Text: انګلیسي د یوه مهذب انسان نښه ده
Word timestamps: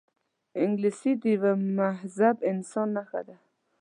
انګلیسي 0.61 1.11
د 1.21 1.23
یوه 1.35 1.51
مهذب 1.77 2.35
انسان 2.51 2.87
نښه 2.95 3.21
ده 3.27 3.37